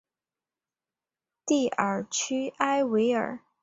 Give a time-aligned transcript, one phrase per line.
[1.45, 3.41] 蒂尔屈埃维尔。